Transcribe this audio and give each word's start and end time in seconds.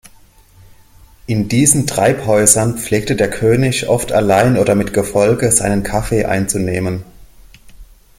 In 1.27 1.47
diesen 1.47 1.85
Treibhäusern 1.85 2.79
pflegte 2.79 3.15
der 3.15 3.29
König 3.29 3.87
oft 3.87 4.11
allein 4.11 4.57
oder 4.57 4.73
mit 4.73 4.95
Gefolge 4.95 5.51
seinen 5.51 5.83
Kaffee 5.83 6.25
einzunehmen. 6.25 7.05